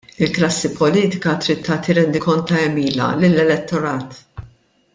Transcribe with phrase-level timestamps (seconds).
[0.27, 4.19] Il-klassi politika trid tagħti rendikont ta' għemilha lill-elettorat.